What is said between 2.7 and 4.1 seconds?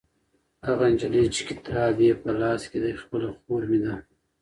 کې دی خپله خور مې ده.